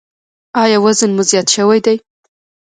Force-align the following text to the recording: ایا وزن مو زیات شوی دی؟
ایا 0.61 0.77
وزن 0.85 1.09
مو 1.15 1.23
زیات 1.29 1.47
شوی 1.55 1.79
دی؟ 1.85 1.97